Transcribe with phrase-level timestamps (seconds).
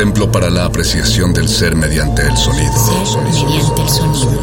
[0.00, 2.72] templo para la apreciación del ser mediante el sonido.
[3.04, 4.40] Ser mediante el sonido.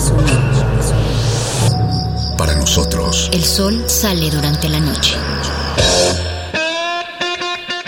[2.37, 5.15] Para nosotros, El sol sale durante la noche.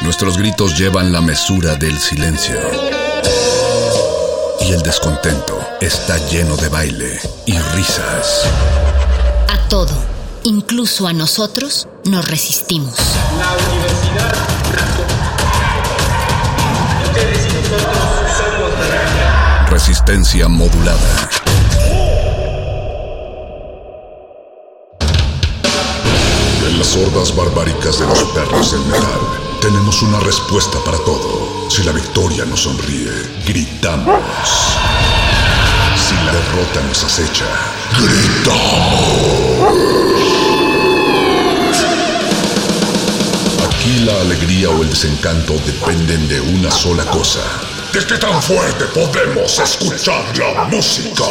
[0.01, 2.57] nuestros gritos llevan la mesura del silencio.
[4.61, 8.45] Y el descontento está lleno de baile y risas.
[9.47, 9.93] A todo,
[10.43, 12.95] incluso a nosotros, nos resistimos.
[13.37, 14.49] La universidad
[19.69, 21.29] Resistencia modulada.
[26.67, 29.19] En las hordas barbáricas de los perros del metal,
[29.61, 31.69] tenemos una respuesta para todo.
[31.69, 33.11] Si la victoria nos sonríe,
[33.45, 34.23] gritamos.
[35.95, 37.45] Si la derrota nos acecha,
[37.99, 39.59] gritamos.
[43.89, 47.39] Aquí la alegría o el desencanto dependen de una sola cosa.
[47.91, 51.23] ¿De qué tan fuerte podemos escuchar la música?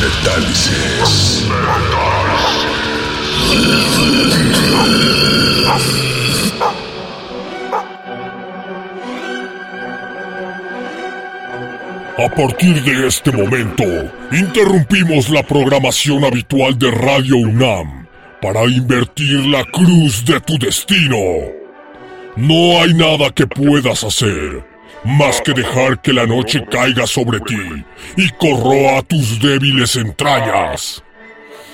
[0.00, 1.44] Metálisis.
[12.18, 13.84] A partir de este momento,
[14.32, 17.99] interrumpimos la programación habitual de Radio UNAM
[18.40, 21.16] para invertir la cruz de tu destino.
[22.36, 24.64] No hay nada que puedas hacer
[25.04, 27.84] más que dejar que la noche caiga sobre ti
[28.16, 31.02] y corroa tus débiles entrañas.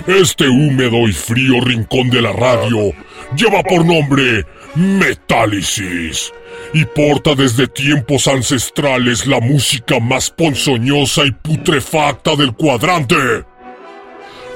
[0.06, 2.92] Este húmedo y frío rincón de la radio
[3.36, 4.44] lleva por nombre
[4.74, 6.32] Metálisis
[6.74, 13.16] y porta desde tiempos ancestrales la música más ponzoñosa y putrefacta del cuadrante.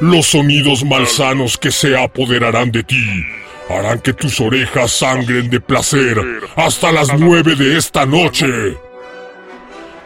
[0.00, 3.22] Los sonidos malsanos que se apoderarán de ti
[3.68, 6.16] harán que tus orejas sangren de placer
[6.56, 8.46] hasta las nueve de esta noche.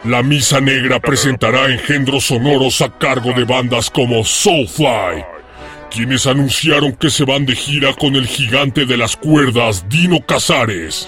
[0.03, 5.23] La Misa Negra presentará engendros sonoros a cargo de bandas como Soulfly,
[5.89, 11.07] quienes anunciaron que se van de gira con el gigante de las cuerdas Dino Casares,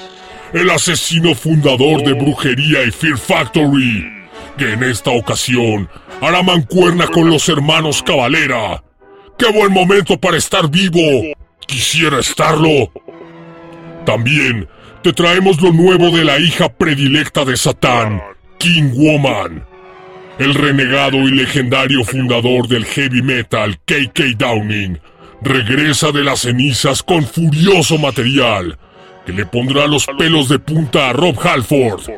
[0.53, 4.07] el asesino fundador de Brujería y Fear Factory,
[4.57, 5.89] que en esta ocasión
[6.21, 8.83] hará mancuerna con los hermanos Cavalera.
[9.37, 11.33] ¡Qué buen momento para estar vivo!
[11.65, 12.91] Quisiera estarlo.
[14.05, 14.67] También
[15.03, 18.21] te traemos lo nuevo de la hija predilecta de Satán,
[18.57, 19.65] King Woman.
[20.39, 24.99] El renegado y legendario fundador del heavy metal, KK Downing,
[25.41, 28.77] regresa de las cenizas con furioso material
[29.25, 32.09] que le pondrá los pelos de punta a Rob Halford.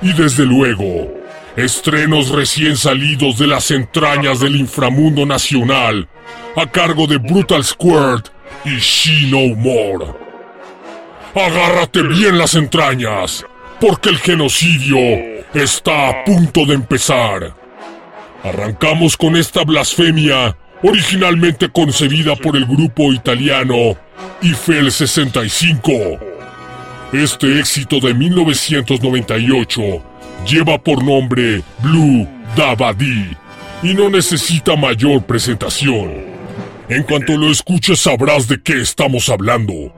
[0.00, 1.19] Y desde luego,
[1.56, 6.08] estrenos recién salidos de las entrañas del inframundo nacional,
[6.56, 8.28] a cargo de Brutal Squirt
[8.64, 10.06] y She No More.
[11.34, 13.44] Agárrate bien las entrañas,
[13.80, 14.98] porque el genocidio
[15.54, 17.54] está a punto de empezar.
[18.42, 23.96] Arrancamos con esta blasfemia, originalmente concebida por el grupo italiano
[24.42, 25.90] Eiffel 65.
[27.12, 30.09] Este éxito de 1998
[30.46, 33.36] lleva por nombre Blue Dabadi
[33.82, 36.12] y no necesita mayor presentación.
[36.88, 39.94] En cuanto lo escuches sabrás de qué estamos hablando.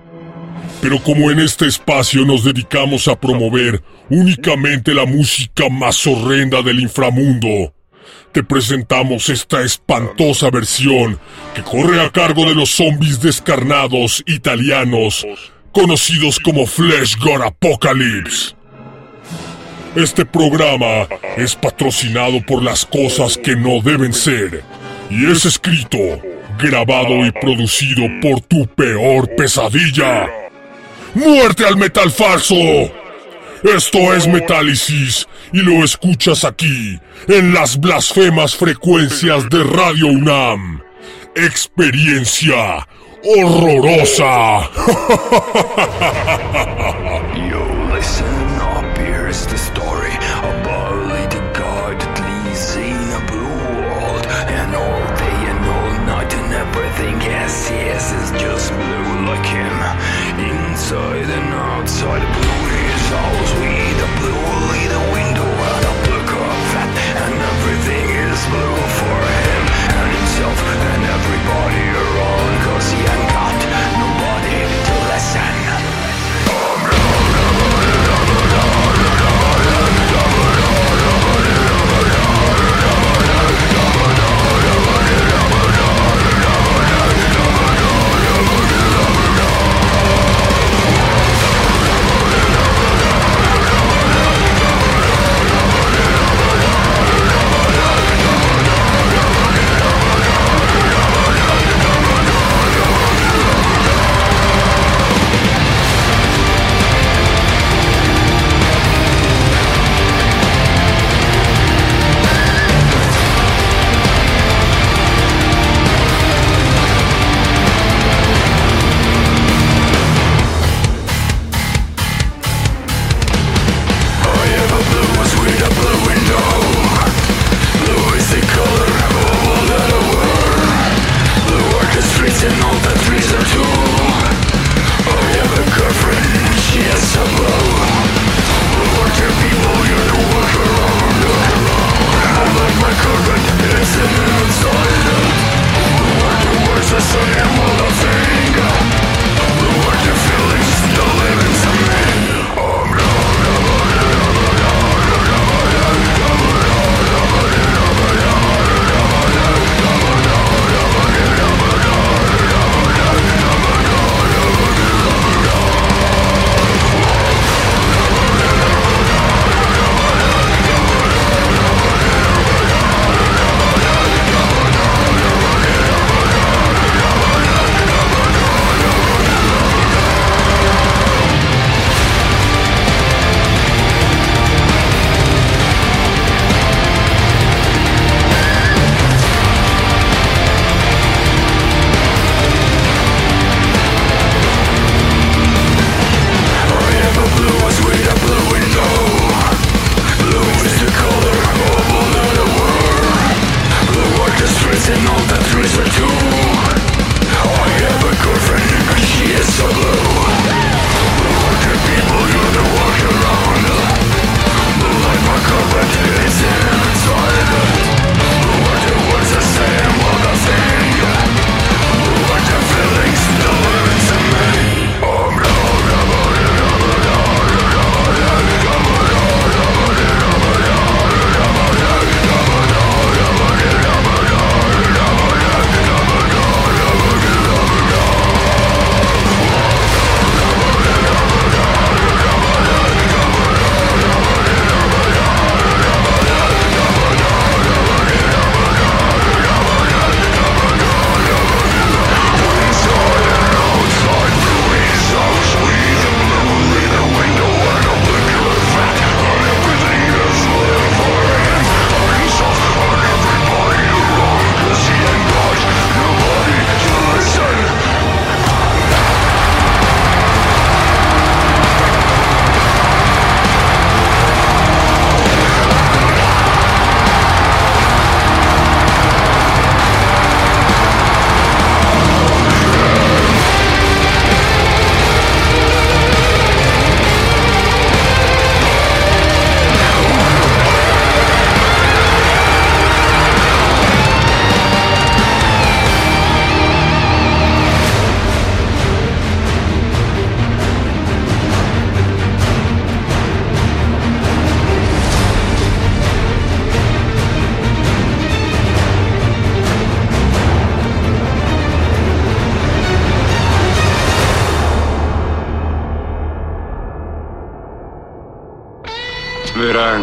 [0.81, 6.81] Pero como en este espacio nos dedicamos a promover únicamente la música más horrenda del
[6.81, 7.73] inframundo,
[8.33, 11.19] te presentamos esta espantosa versión
[11.55, 15.27] que corre a cargo de los zombies descarnados italianos
[15.73, 18.55] conocidos como Flesh God Apocalypse.
[19.95, 24.65] Este programa es patrocinado por las cosas que no deben ser
[25.11, 25.99] y es escrito,
[26.59, 30.31] grabado y producido por tu peor pesadilla.
[31.15, 32.55] ¡Muerte al metal falso!
[33.65, 36.99] Esto es Metálisis y lo escuchas aquí,
[37.29, 40.81] en las blasfemas frecuencias de Radio UNAM.
[41.37, 42.89] Experiencia
[43.23, 44.71] horrorosa.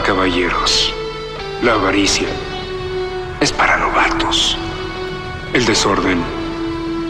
[0.09, 0.91] caballeros.
[1.61, 2.27] La avaricia
[3.41, 4.57] es para novatos.
[5.53, 6.19] El desorden,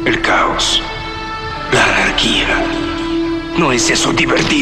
[0.04, 0.84] el caos,
[1.72, 2.62] la anarquía.
[3.58, 4.59] ¿No es eso divertido?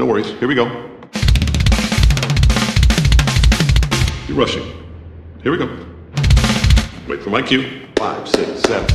[0.00, 0.30] no worries.
[0.38, 0.64] Here we go.
[4.26, 4.64] You're rushing.
[5.42, 5.68] Here we go.
[7.06, 7.86] Wait for my cue.
[7.96, 8.88] Five, six, seven.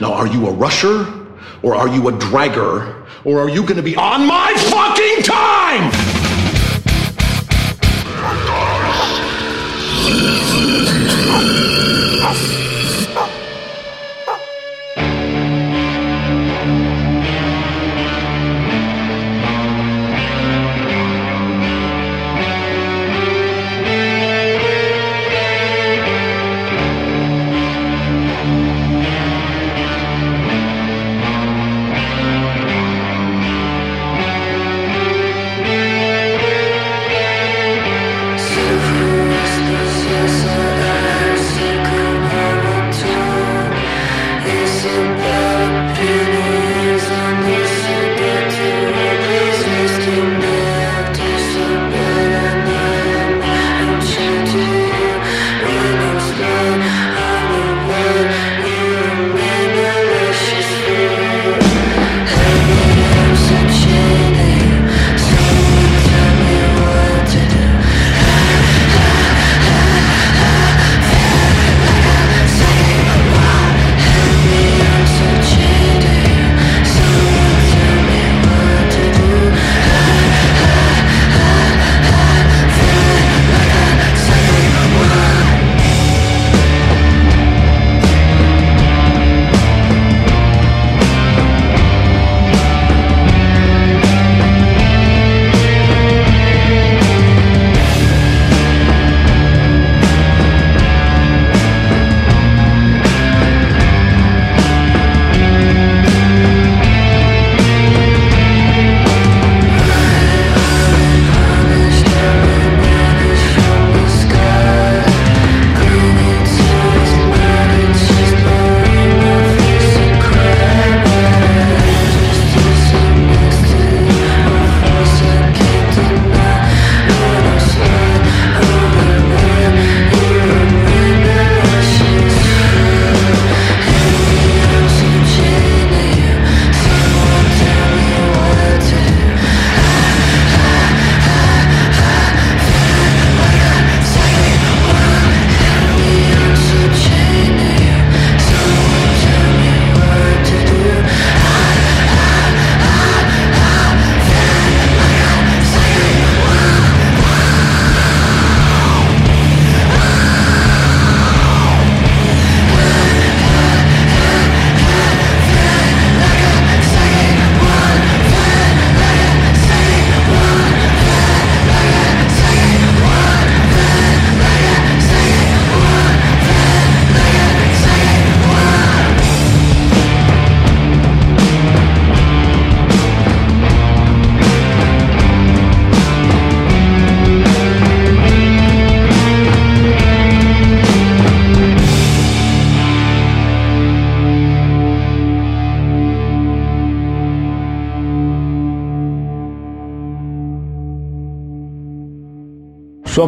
[0.00, 1.06] Now, are you a rusher?
[1.62, 3.06] Or are you a dragger?
[3.26, 4.43] Or are you going to be on my?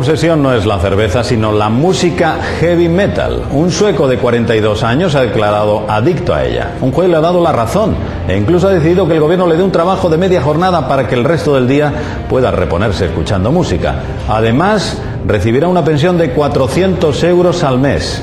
[0.06, 3.42] Obsesión no es la cerveza, sino la música heavy metal.
[3.50, 6.74] Un sueco de 42 años ha declarado adicto a ella.
[6.80, 7.96] Un juez le ha dado la razón
[8.28, 11.08] e incluso ha decidido que el gobierno le dé un trabajo de media jornada para
[11.08, 11.92] que el resto del día
[12.28, 13.96] pueda reponerse escuchando música.
[14.28, 18.22] Además, recibirá una pensión de 400 euros al mes.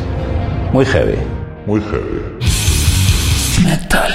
[0.71, 1.17] Muy heavy.
[1.65, 2.21] Muy heavy.
[3.65, 4.12] Metálisis.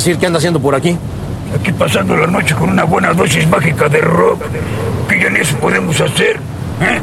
[0.00, 0.96] Decir qué anda haciendo por aquí?
[1.54, 4.40] Aquí pasando la noche con una buena dosis mágica de rock,
[5.06, 6.36] que ya ni eso podemos hacer.
[6.80, 7.00] ¿eh?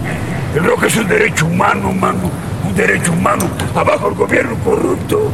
[0.56, 2.32] El rock es un derecho humano, mano,
[2.68, 3.48] un derecho humano.
[3.76, 5.32] Abajo el gobierno corrupto,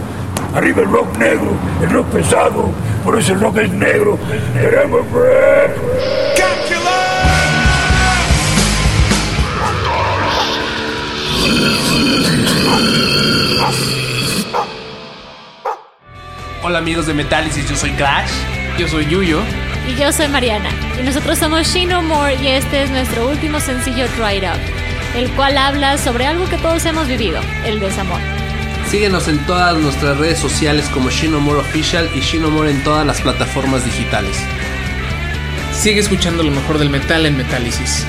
[0.54, 2.69] arriba el rock negro, el rock pesado,
[3.06, 4.19] por eso el rock es negro.
[4.60, 6.34] Queremos rock.
[16.84, 18.30] Amigos de Metálisis, yo soy Crash.
[18.78, 19.41] Yo soy Yuyo.
[19.88, 20.69] Y yo soy Mariana.
[21.00, 24.60] Y nosotros somos She No More y este es nuestro último sencillo Dried Up,
[25.15, 28.19] el cual habla sobre algo que todos hemos vivido, el desamor.
[28.89, 33.86] Síguenos en todas nuestras redes sociales como Shinomore Official y Shinomore en todas las plataformas
[33.86, 34.38] digitales.
[35.72, 38.06] Sigue escuchando lo mejor del metal en Metálisis.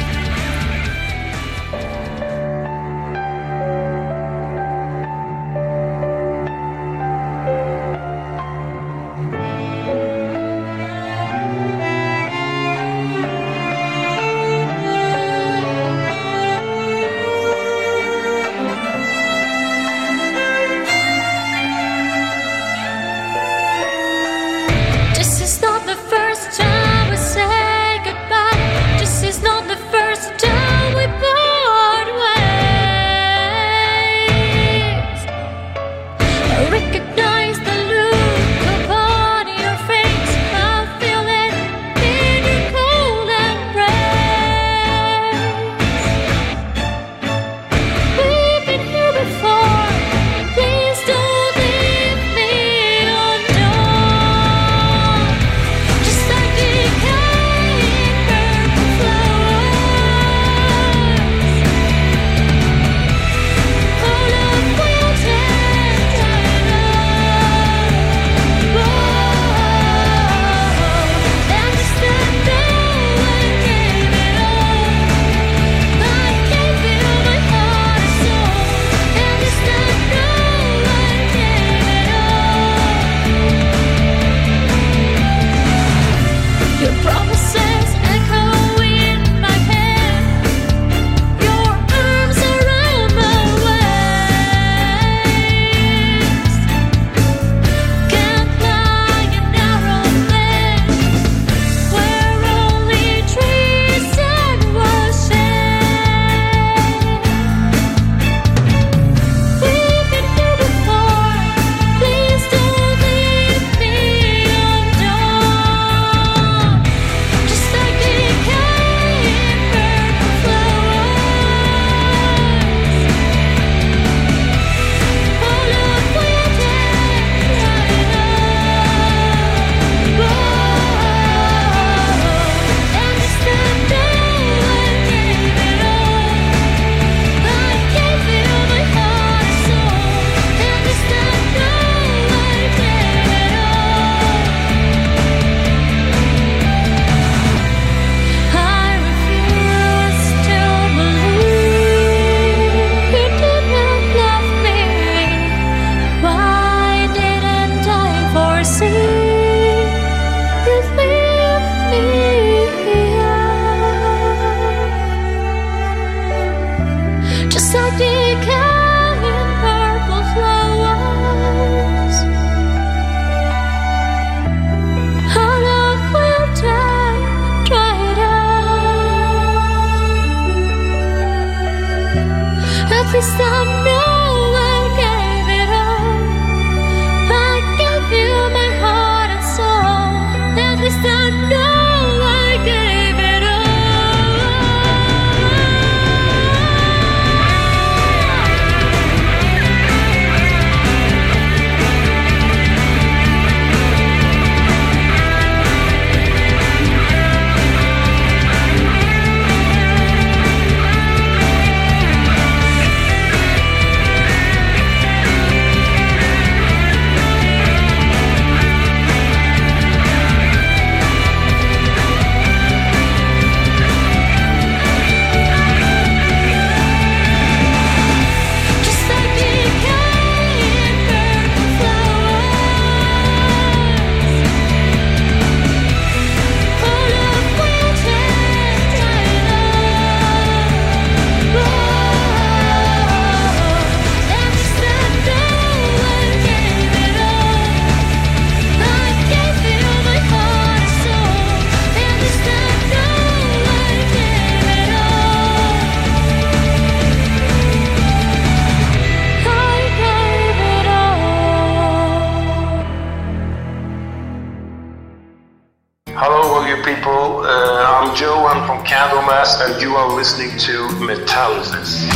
[268.66, 272.08] From Candlemass, and you are listening to Metalysis.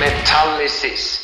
[0.00, 1.15] Metalysis.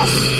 [0.00, 0.39] Yes!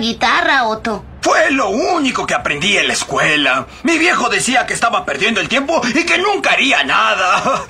[0.00, 1.04] guitarra, Otto.
[1.20, 3.66] Fue lo único que aprendí en la escuela.
[3.82, 7.64] Mi viejo decía que estaba perdiendo el tiempo y que nunca haría nada.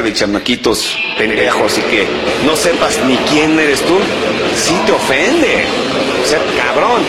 [0.02, 2.06] de chamaquitos pendejos y que
[2.44, 3.98] no sepas ni quién eres tú,
[4.56, 5.64] sí te ofende.
[6.22, 7.02] O sea, cabrón.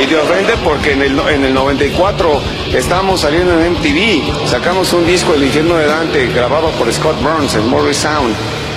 [0.00, 2.40] Y te ofende porque en el, en el 94
[2.74, 7.54] estábamos saliendo en MTV, sacamos un disco El infierno de Dante grabado por Scott Burns
[7.54, 8.34] en Morris Sound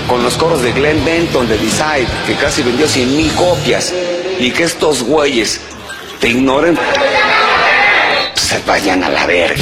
[0.07, 3.93] con los coros de Glenn Benton de Decide, que casi vendió 100 mil copias.
[4.39, 5.61] Y que estos güeyes
[6.19, 6.77] te ignoren,
[8.35, 9.61] se vayan a la verga.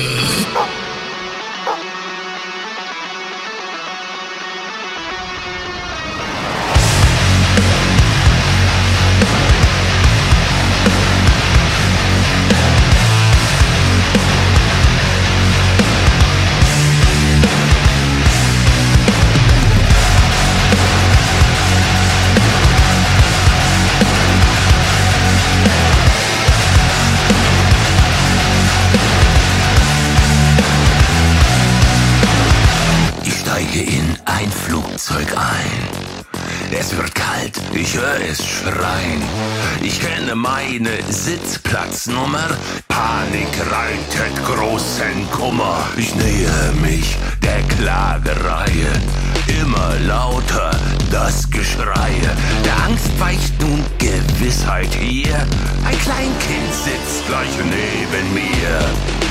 [41.31, 42.49] meine Sitzplatznummer.
[42.87, 45.87] Panik reitet großen Kummer.
[45.97, 48.91] Ich nähe mich der Klagereihe.
[49.61, 50.71] Immer lauter
[51.11, 52.29] das Geschreie.
[52.63, 55.35] Der Angst weicht nun Gewissheit hier.
[55.85, 58.79] Ein Kleinkind sitzt gleich neben mir.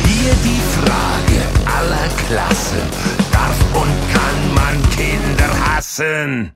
[0.07, 1.41] Hier die Frage
[1.79, 2.83] aller Klassen.
[3.33, 6.53] Darf und kann man Kinder hassen?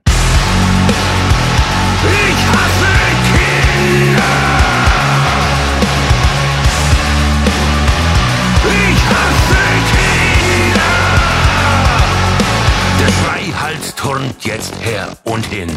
[2.03, 2.93] Ich hasse
[3.33, 4.54] Kinder!
[14.05, 15.71] Turnt jetzt her und hin.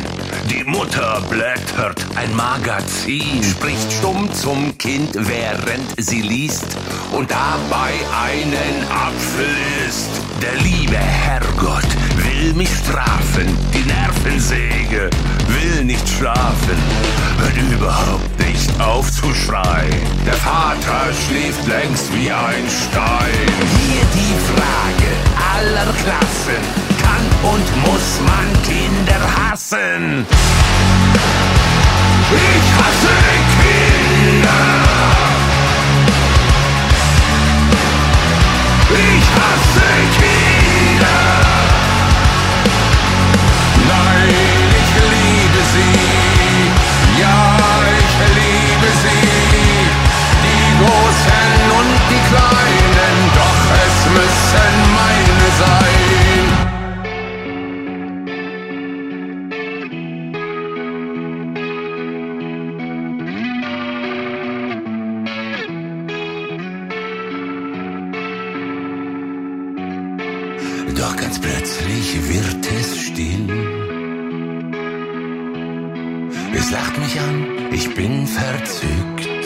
[0.50, 6.76] Die Mutter blättert ein Magazin, spricht stumm zum Kind, während sie liest
[7.12, 7.92] und dabei
[8.26, 9.48] einen Apfel
[9.88, 10.10] isst.
[10.42, 15.08] Der liebe Herrgott will mich strafen, die Nervensäge
[15.46, 16.76] will nicht schlafen,
[17.38, 20.02] hört überhaupt nicht auf zu schreien.
[20.26, 23.48] Der Vater schläft längst wie ein Stein.
[23.80, 25.10] Hier die Frage
[25.56, 26.87] aller Klassen,
[27.18, 30.26] kann und muss man Kinder hassen?
[32.30, 33.16] Ich hasse
[33.58, 34.60] Kinder!
[38.90, 41.18] Ich hasse Kinder!
[43.88, 44.28] Nein,
[44.80, 47.20] ich liebe sie.
[47.20, 47.56] Ja,
[47.98, 49.28] ich liebe sie.
[50.44, 55.97] Die Großen und die Kleinen, doch es müssen meine sein.
[71.88, 73.48] Plötzlich wird es still.
[76.54, 79.44] Es lacht mich an, ich bin verzückt.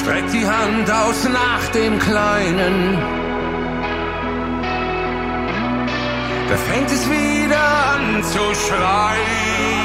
[0.00, 2.98] Streckt die Hand aus nach dem Kleinen.
[6.48, 7.64] Da fängt es wieder
[7.94, 9.83] an zu schreien.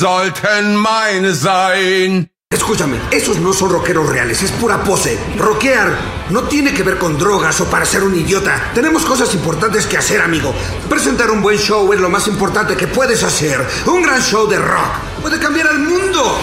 [0.00, 2.30] sollten meine sein.
[2.48, 5.18] Escúchame, esos no son rockeros reales, es pura pose.
[5.36, 5.94] Rockear
[6.30, 8.70] no tiene que ver con drogas o para ser un idiota.
[8.74, 10.54] Tenemos cosas importantes que hacer, amigo.
[10.88, 13.62] Presentar un buen show es lo más importante que puedes hacer.
[13.86, 16.38] Un gran show de rock puede cambiar al mundo.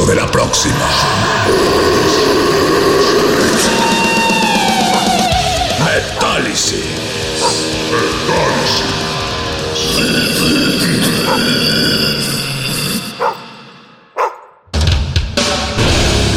[0.00, 0.74] de la próxima.
[5.84, 6.80] Metálisis.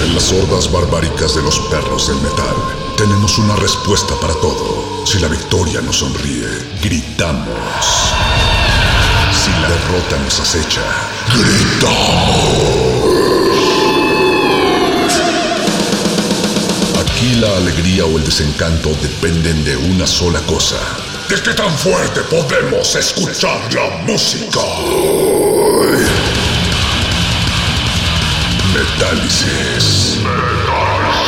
[0.03, 2.56] En las hordas barbáricas de los perros del metal,
[2.97, 5.06] tenemos una respuesta para todo.
[5.06, 6.49] Si la victoria nos sonríe,
[6.84, 7.86] gritamos.
[9.32, 10.82] Si la derrota nos acecha,
[11.34, 12.84] gritamos.
[17.16, 20.76] Aquí la alegría o el desencanto dependen de una sola cosa.
[21.30, 24.59] ¿De qué tan fuerte podemos escuchar la música?
[28.74, 30.18] Metálisis.
[30.26, 31.26] Metálisis.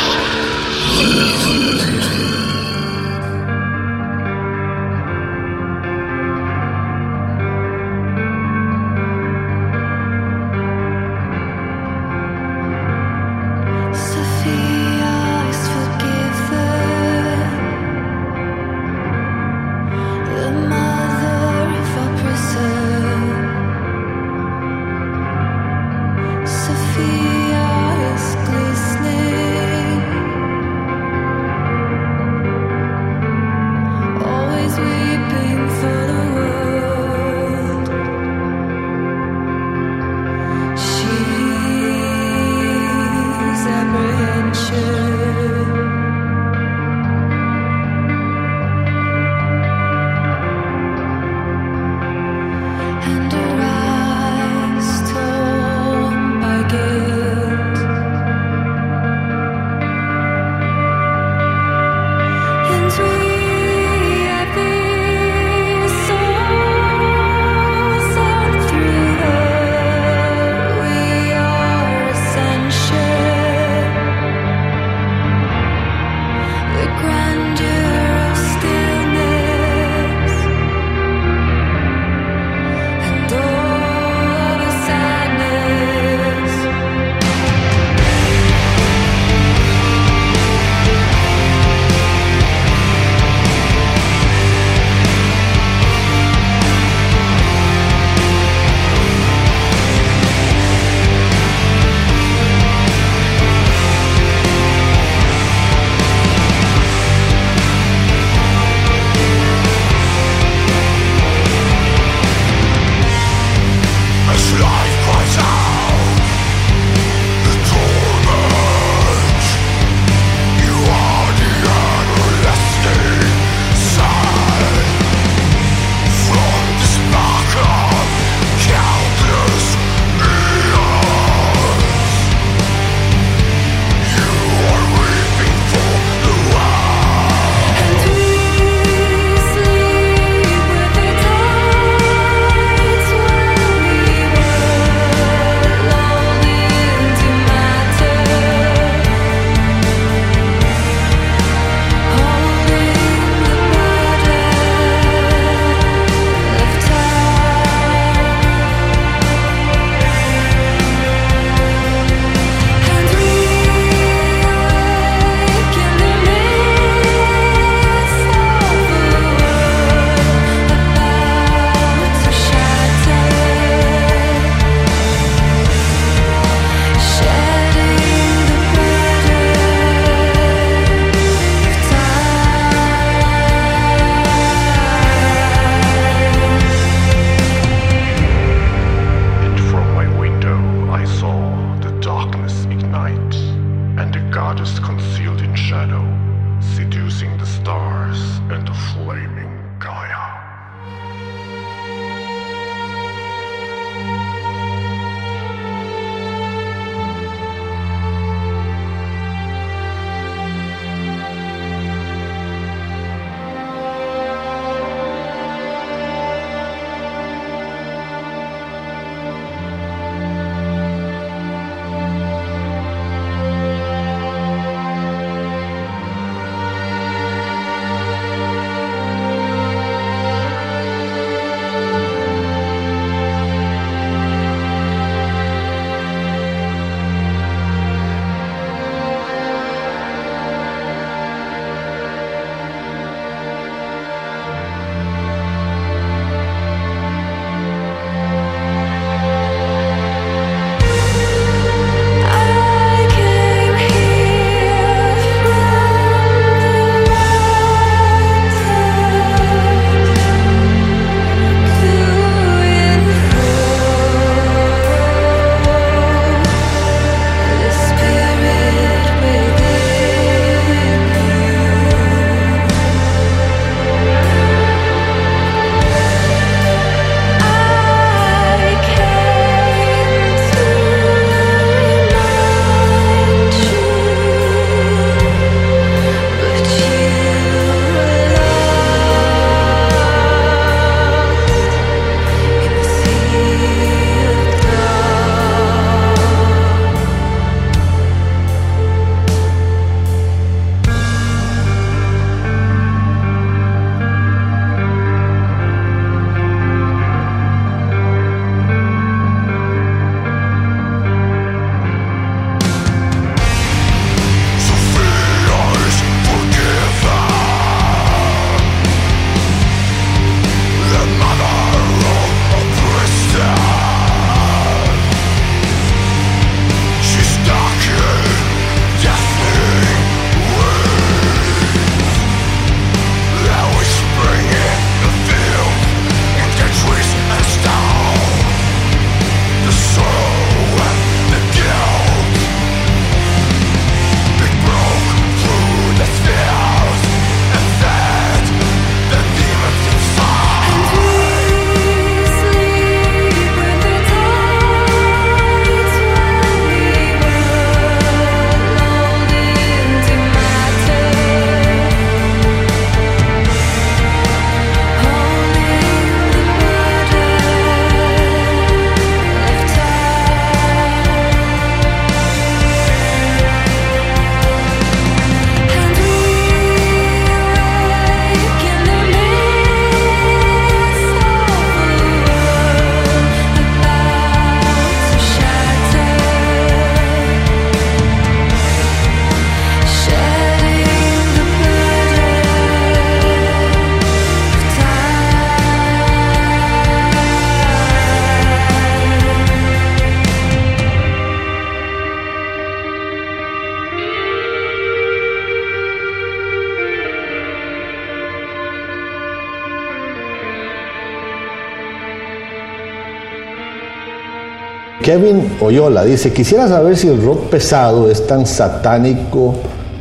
[415.08, 419.54] Kevin Oyola dice, quisiera saber si el rock pesado es tan satánico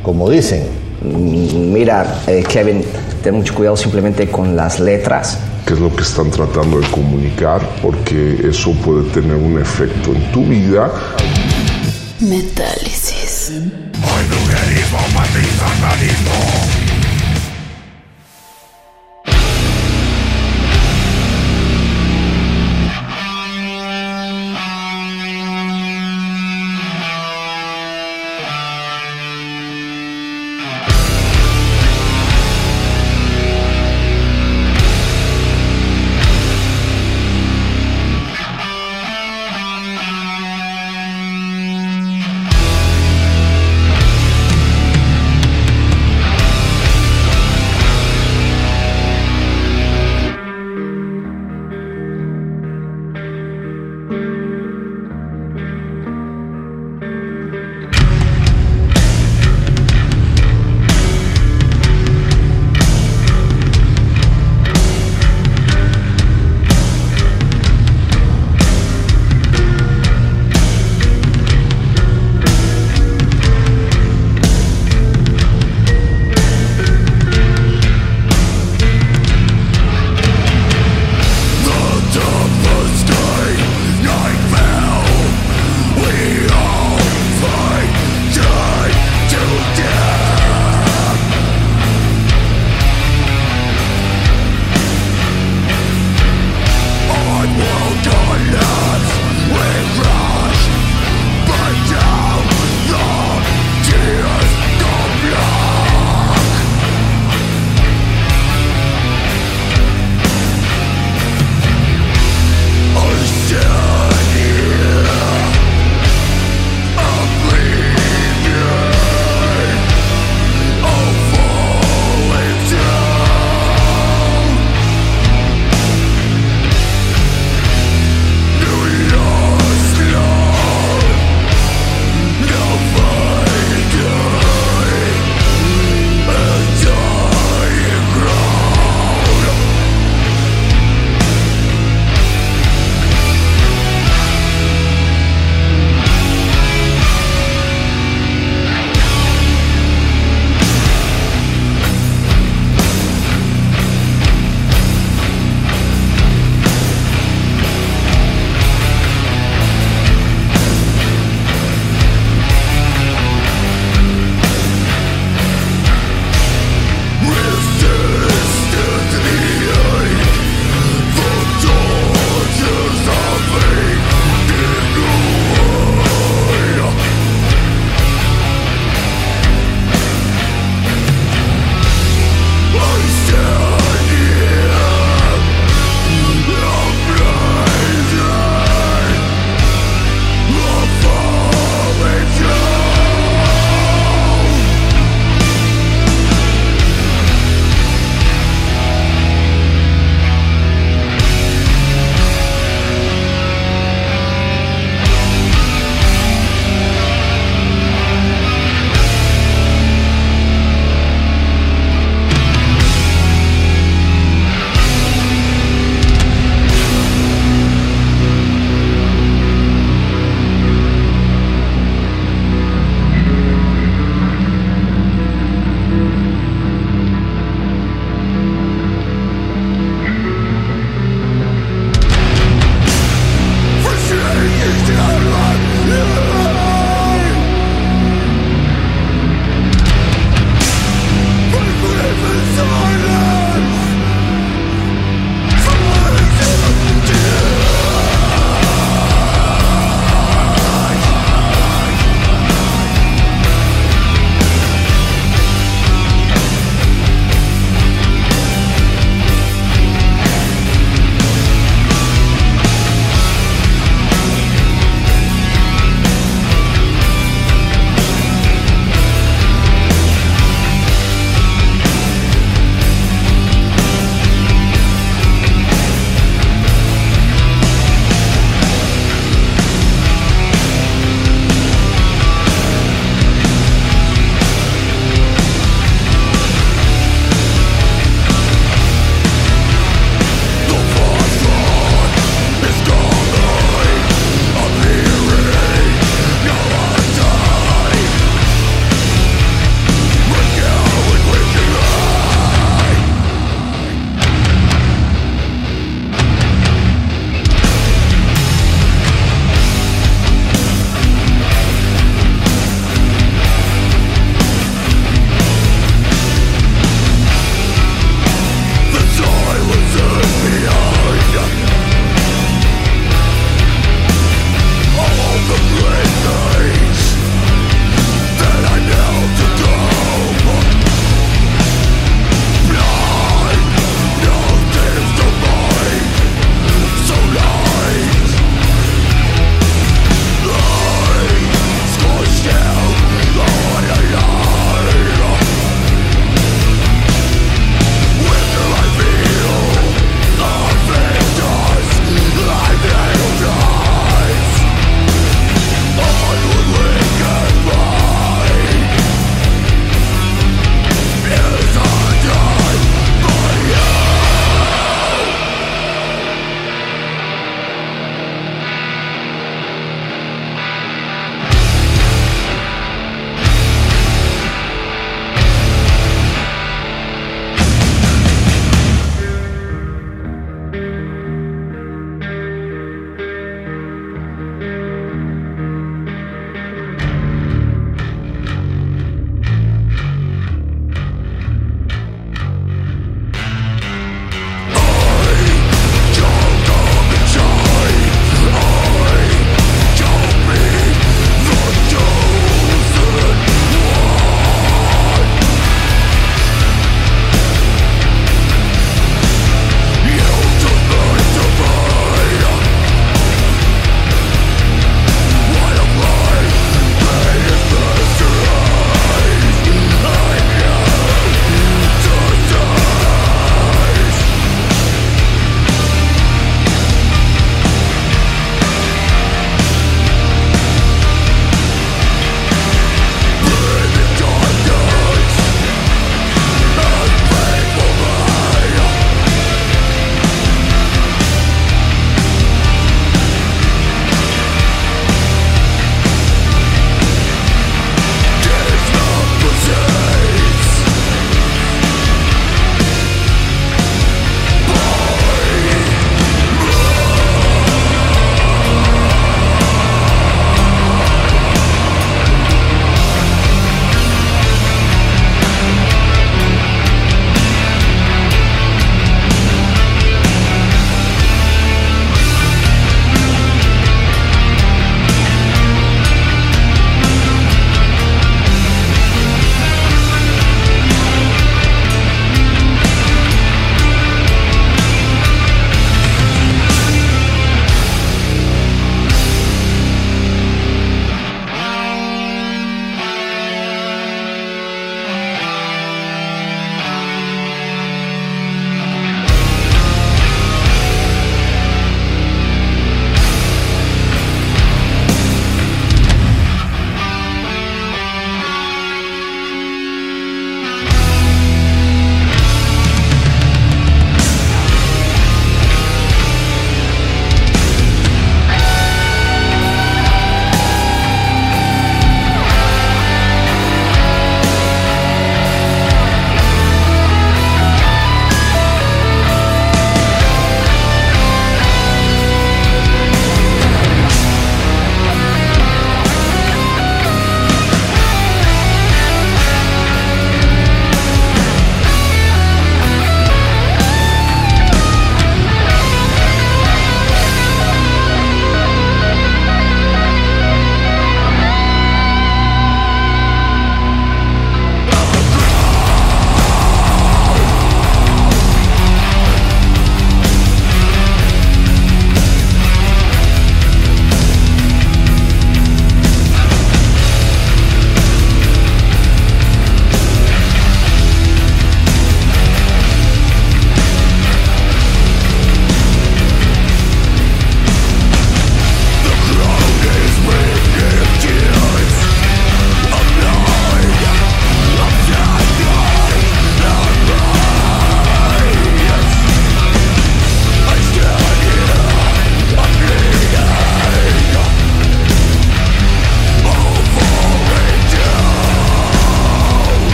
[0.00, 0.62] como dicen.
[1.02, 2.84] Mm, Mira, eh, Kevin,
[3.20, 5.38] ten mucho cuidado simplemente con las letras.
[5.66, 10.30] qué es lo que están tratando de comunicar, porque eso puede tener un efecto en
[10.30, 10.88] tu vida.
[12.20, 13.21] Metálisis.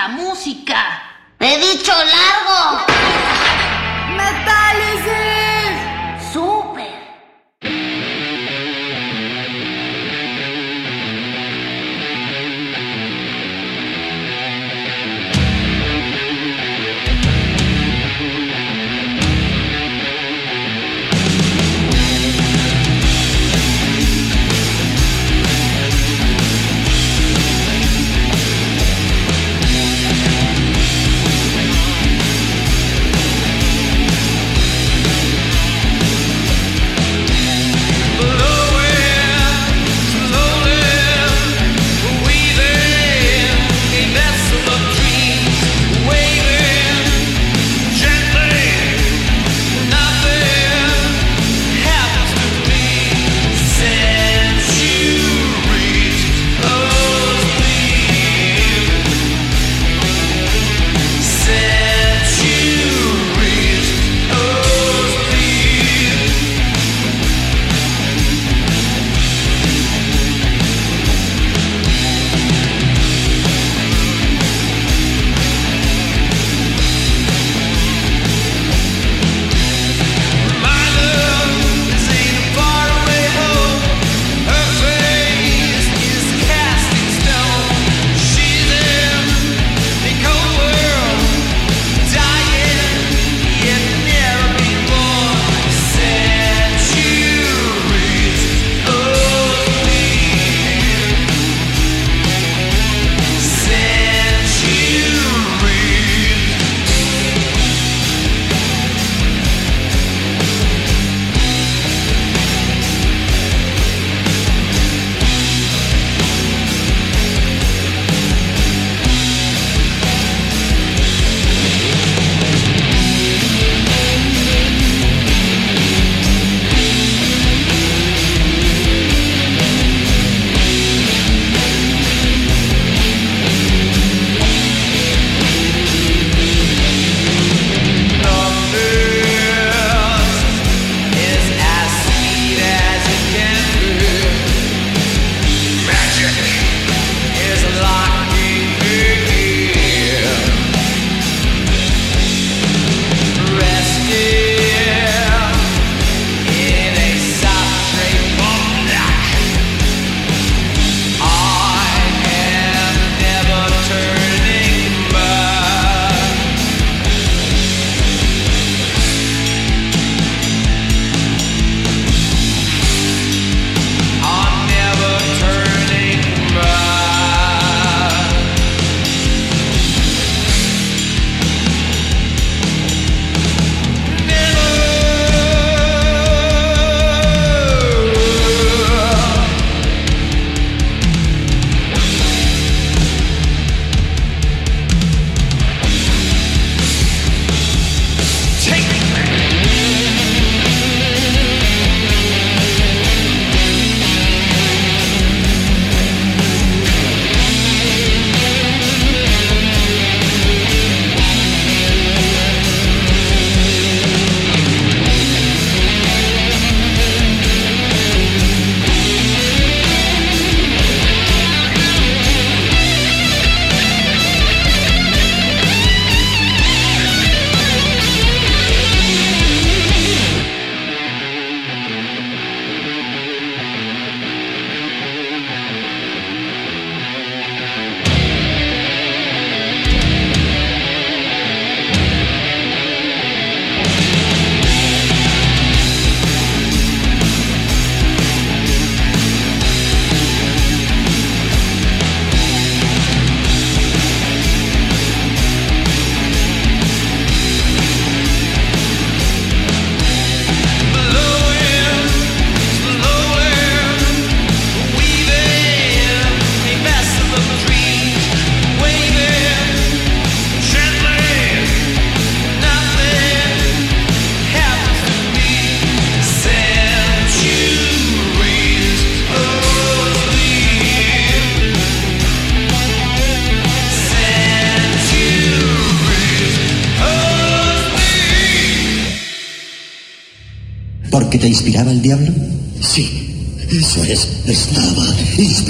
[0.00, 1.02] La música.
[1.38, 2.99] He dicho largo.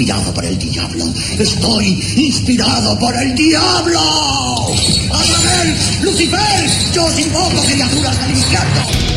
[0.01, 1.13] inspirado por el diablo.
[1.37, 3.99] Estoy inspirado por el diablo.
[5.11, 9.10] ¡Abraham, Lucifer, yo os invoco criaturas del infierno.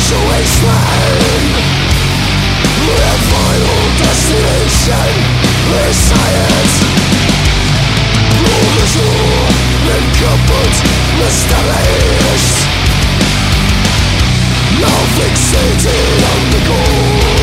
[0.00, 1.52] is a wasteland
[2.88, 5.10] Their final destination.
[5.70, 6.74] Is science.
[8.48, 8.94] All is
[14.80, 17.40] Now fixated on the goal.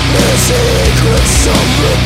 [0.00, 1.99] To secrets of the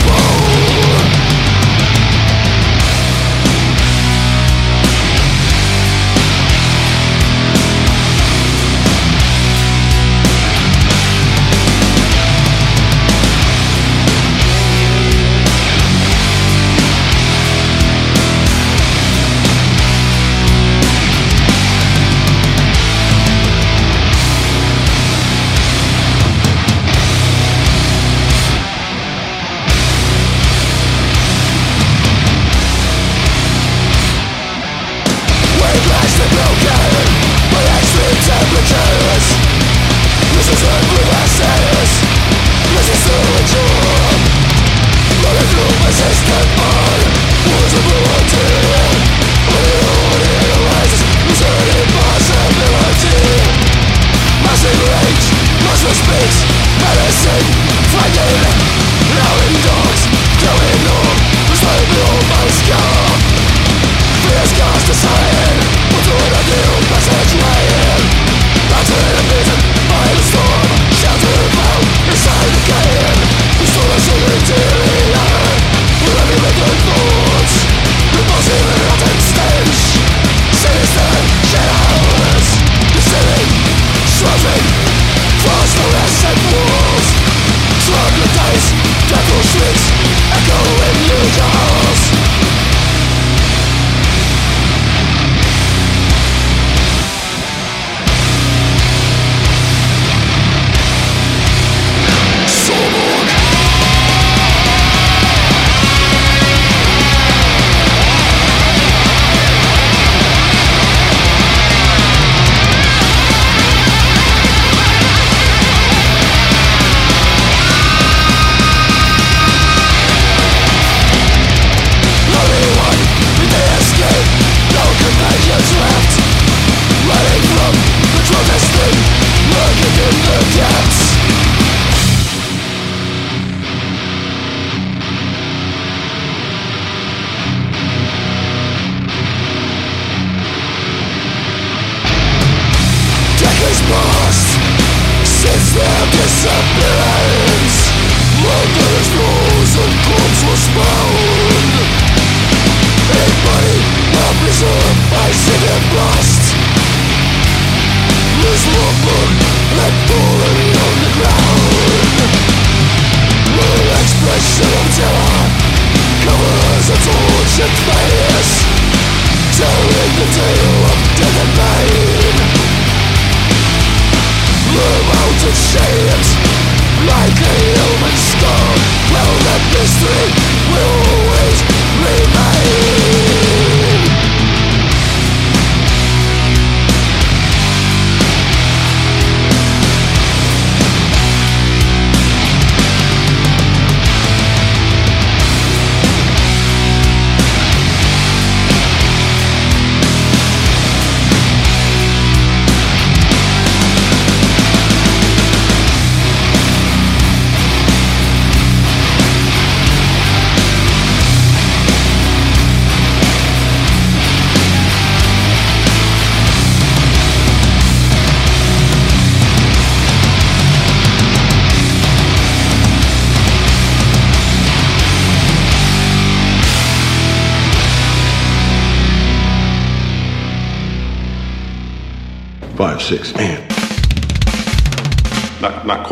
[179.85, 180.14] Monster!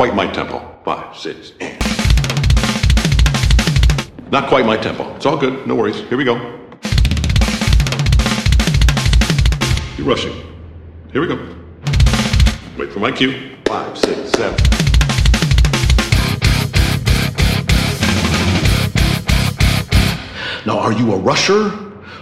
[0.03, 0.59] Quite my tempo.
[0.85, 1.79] Five, six, and.
[4.33, 5.15] Not quite my tempo.
[5.15, 5.65] It's all good.
[5.65, 6.01] No worries.
[6.09, 6.35] Here we go.
[9.97, 10.35] You're rushing.
[11.13, 11.39] Here we go.
[12.77, 13.57] Wait for my cue.
[13.65, 14.59] Five, six, seven.
[20.67, 21.71] Now, are you a rusher?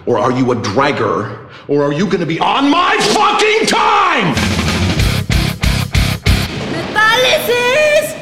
[0.05, 1.49] Or are you a dragger?
[1.67, 4.50] Or are you gonna be on my fucking time?
[7.23, 8.20] ¡Metálisis!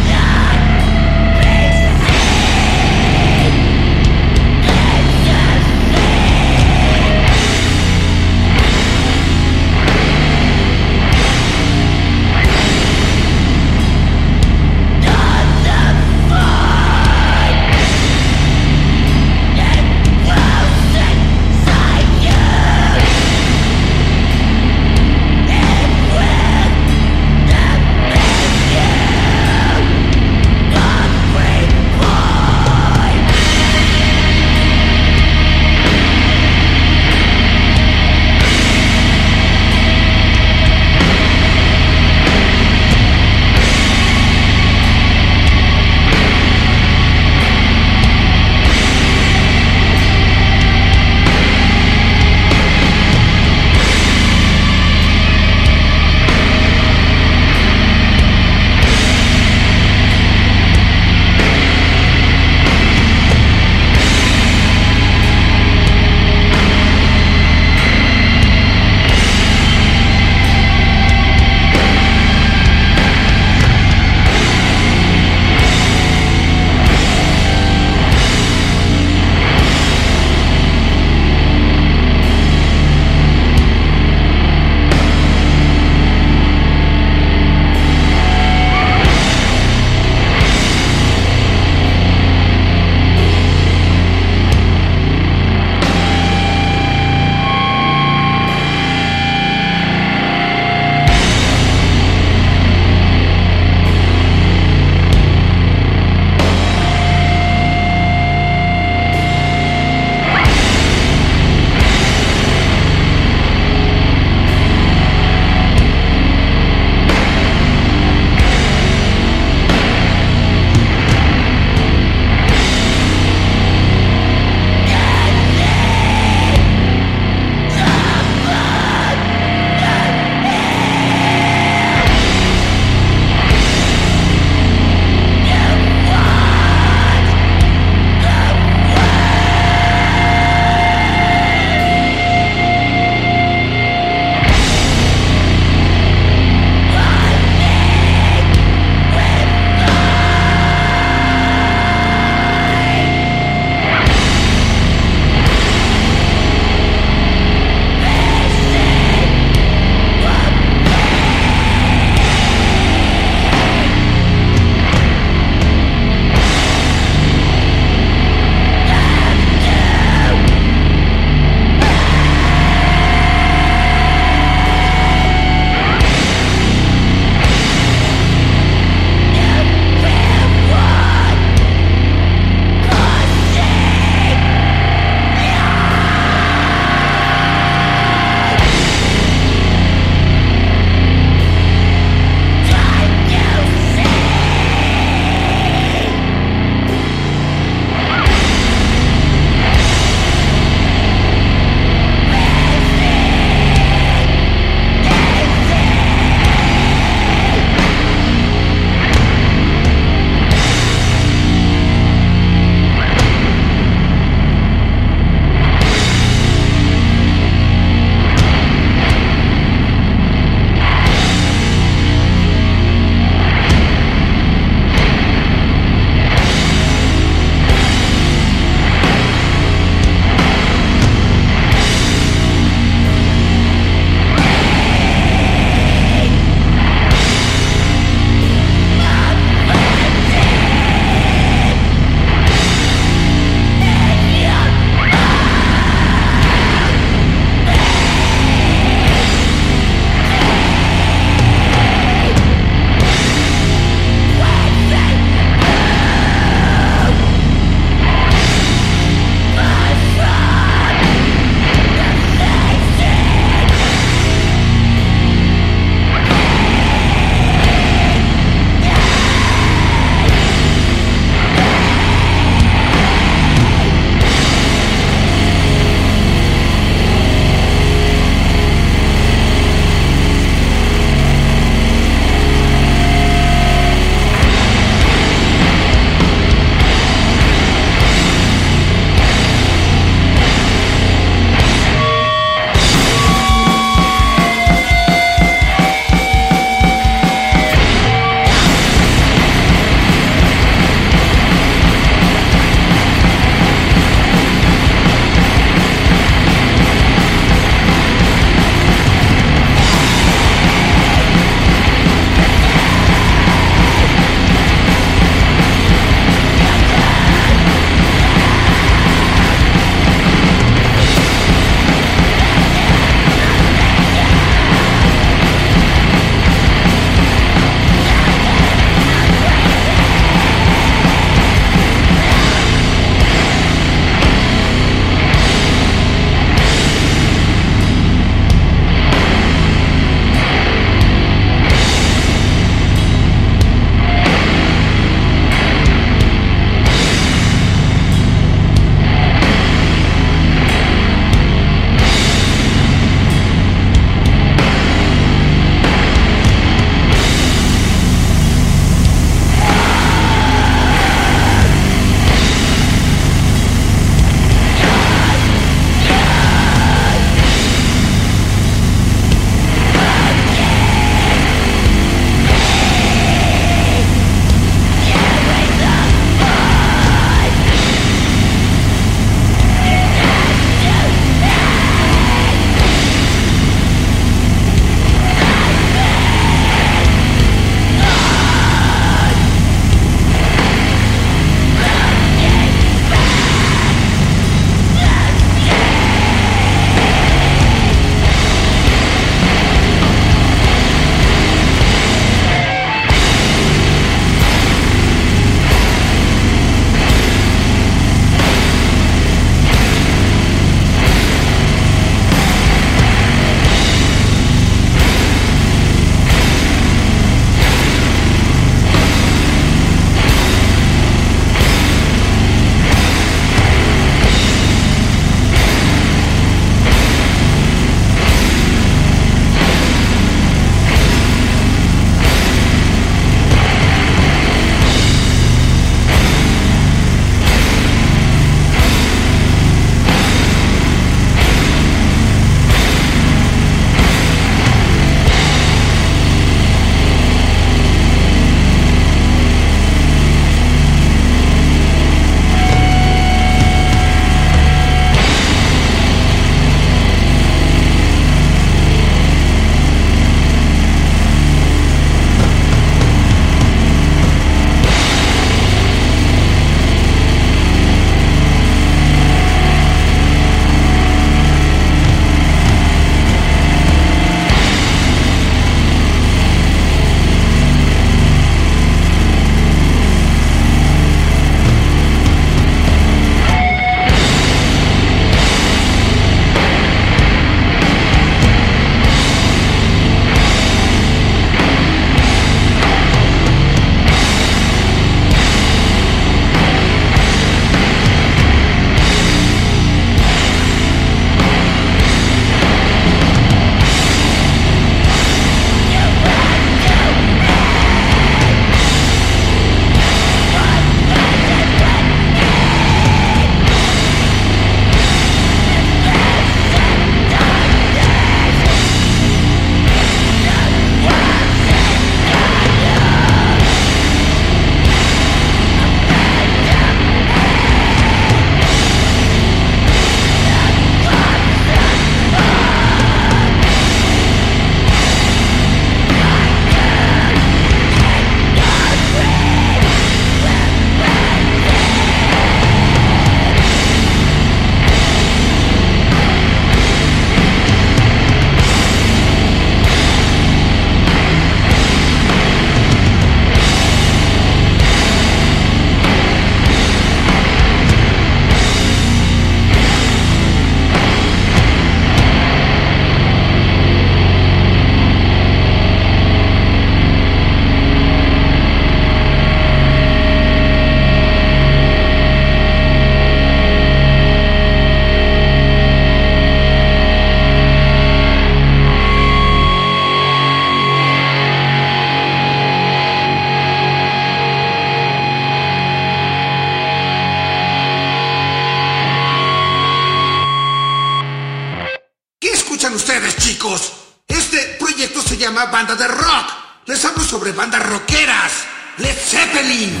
[593.04, 593.92] Ustedes, chicos.
[594.26, 596.52] Este proyecto se llama Banda de Rock.
[596.86, 598.52] Les hablo sobre bandas rockeras.
[598.96, 600.00] Led Zeppelin.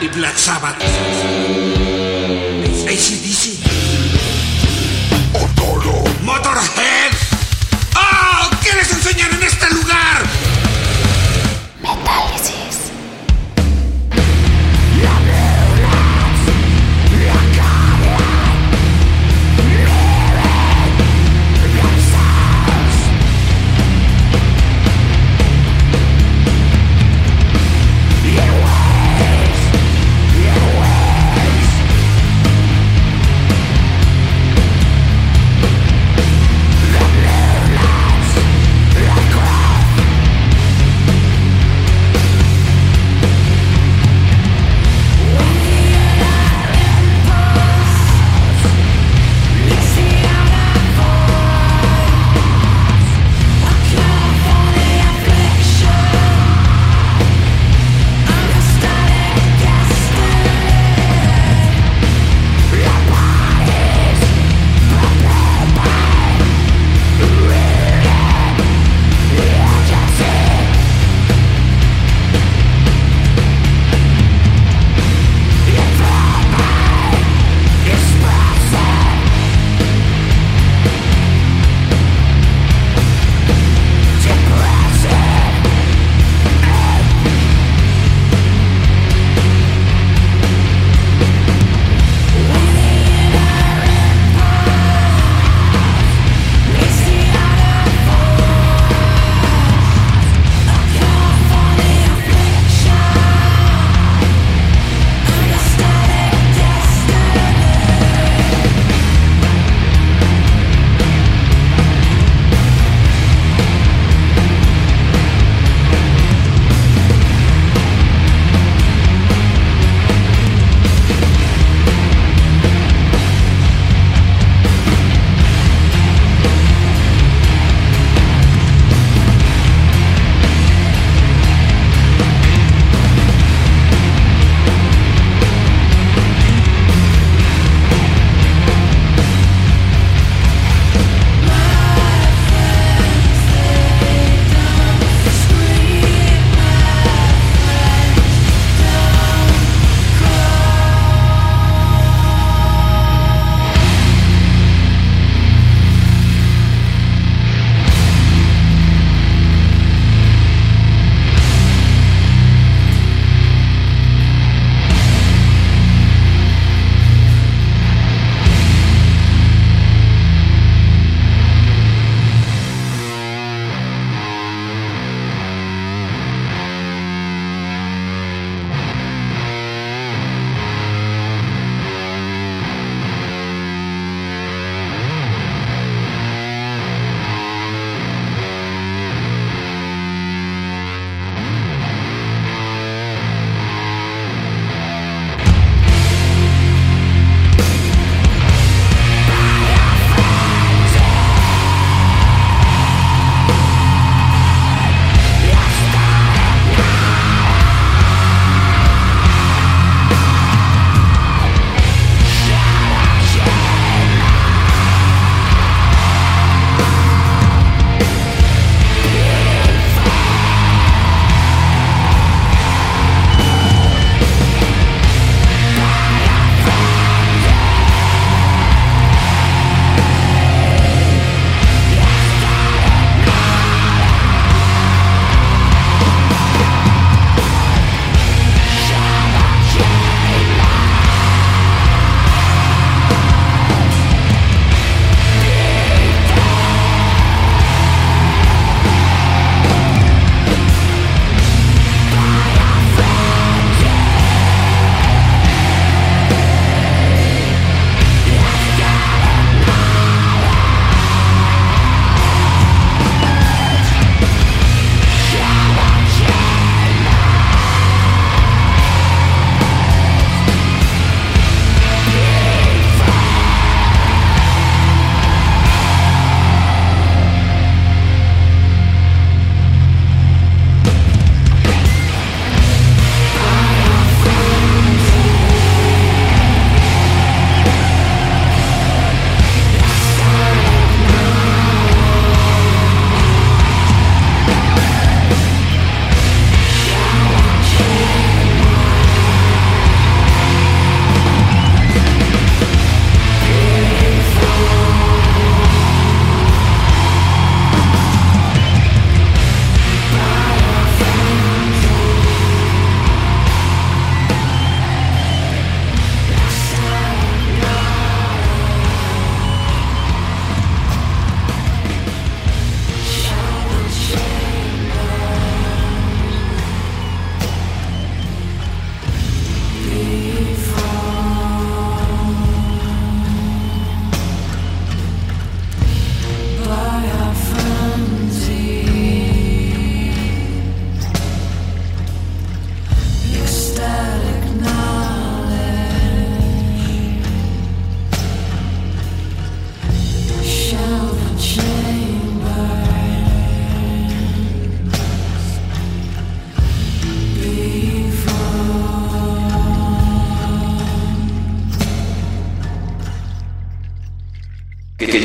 [0.00, 0.82] Y Black Sabbath.
[2.88, 3.60] ACDC.
[6.24, 6.87] Motorhead.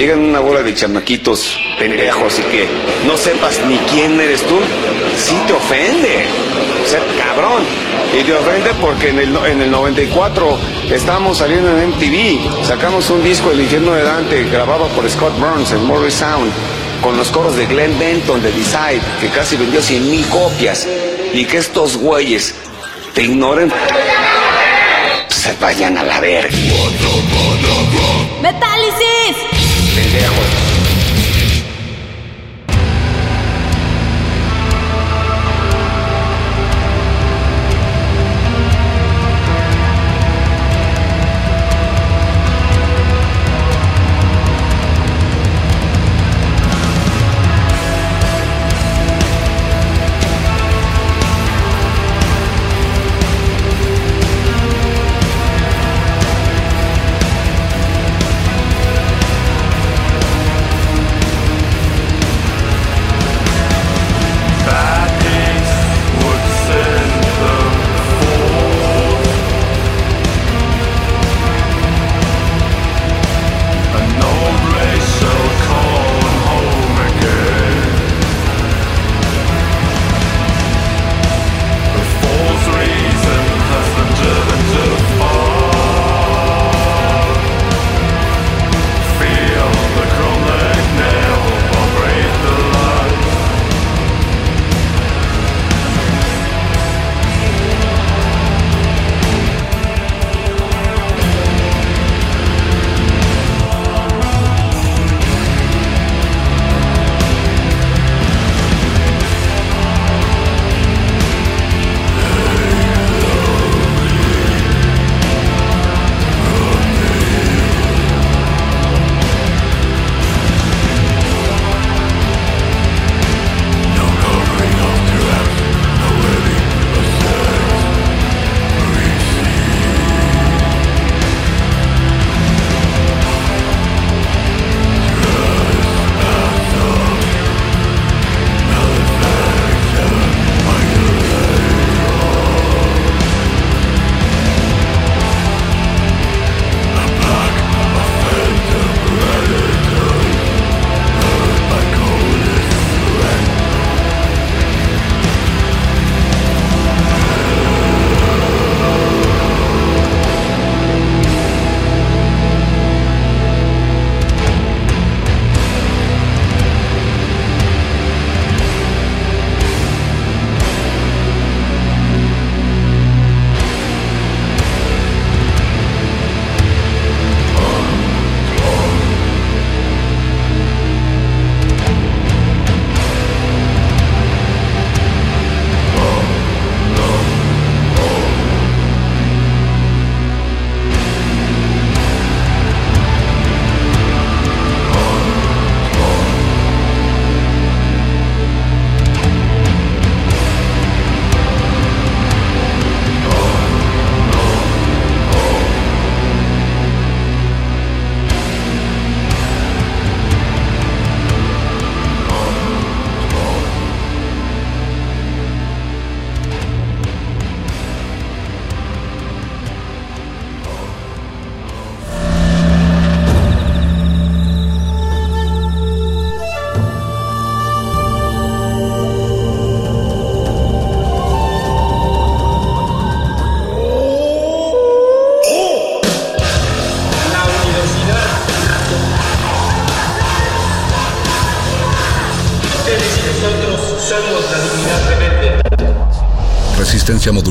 [0.04, 2.68] Llegan una bola de chamaquitos pendejos y que
[3.08, 4.60] no sepas ni quién eres tú,
[5.18, 6.26] sí te ofende.
[7.18, 7.64] Cabrón.
[8.12, 10.58] Y te ofende porque en el, en el 94
[10.92, 12.66] estábamos saliendo en MTV.
[12.66, 16.52] Sacamos un disco, El infierno de Dante, grabado por Scott Burns en Morris Sound,
[17.02, 20.86] con los coros de Glenn Benton de Decide, que casi vendió 100 mil copias.
[21.34, 22.54] Y que estos güeyes
[23.14, 23.72] te ignoren,
[25.30, 26.58] se vayan a la verga.
[28.42, 29.53] ¡Metálisis!
[29.96, 30.63] Pendejos.